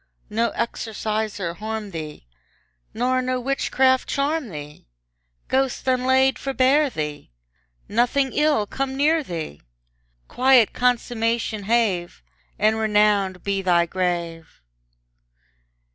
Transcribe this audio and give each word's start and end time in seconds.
No 0.31 0.49
exorciser 0.55 1.53
harm 1.53 1.91
thee! 1.91 2.25
Nor 2.91 3.21
no 3.21 3.39
witchcraft 3.39 4.09
charm 4.09 4.49
thee! 4.49 4.87
Ghost 5.47 5.87
unlaid 5.87 6.39
forbear 6.39 6.89
thee! 6.89 7.29
Nothing 7.87 8.33
ill 8.33 8.65
come 8.65 8.97
near 8.97 9.21
thee! 9.21 9.61
Quiet 10.27 10.73
consummation 10.73 11.65
have; 11.65 12.23
And 12.57 12.79
renowned 12.79 13.43
be 13.43 13.61
thy 13.61 13.85
grave! 13.85 14.59